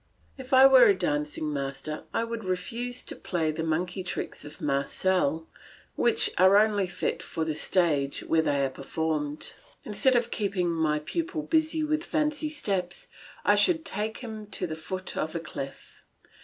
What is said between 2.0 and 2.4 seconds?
I